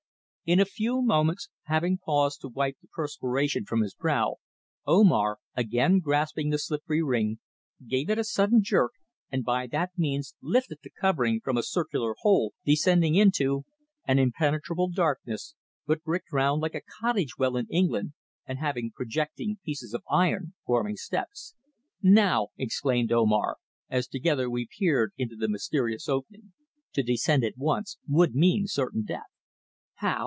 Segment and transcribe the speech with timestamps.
[0.43, 4.35] In a few moments, having paused to wipe the perspiration from his brow,
[4.85, 7.39] Omar, again grasping the slippery ring,
[7.87, 8.91] gave it a sudden jerk
[9.31, 13.63] and by that means lifted the covering from a circular hole descending into
[14.05, 15.55] an impenetrable darkness,
[15.87, 18.11] but bricked round like a cottage well in England,
[18.45, 21.55] and having projecting pieces of iron, forming steps.
[22.01, 23.55] "Now," exclaimed Omar,
[23.89, 26.51] as together we peered into the mysterious opening.
[26.91, 29.21] "To descend at once would mean certain death."
[29.95, 30.19] "How?